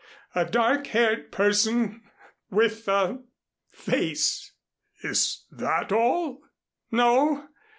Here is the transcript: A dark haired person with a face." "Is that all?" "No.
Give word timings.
A 0.33 0.45
dark 0.45 0.87
haired 0.87 1.31
person 1.31 2.01
with 2.49 2.87
a 2.87 3.19
face." 3.69 4.51
"Is 5.03 5.45
that 5.51 5.91
all?" 5.91 6.41
"No. 6.89 7.47